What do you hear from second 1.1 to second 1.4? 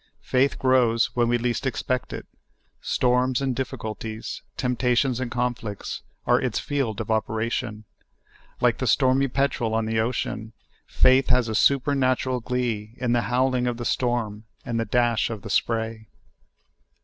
when we